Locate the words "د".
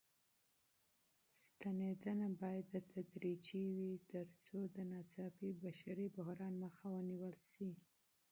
4.75-4.77